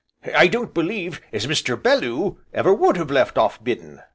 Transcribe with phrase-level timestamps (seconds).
[0.35, 1.79] I don't believe as Mr.
[1.79, 4.01] Belloo ever would have left off biddin'.